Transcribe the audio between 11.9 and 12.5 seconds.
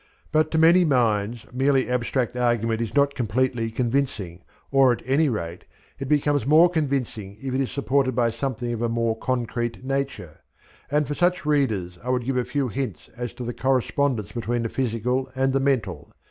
I would give a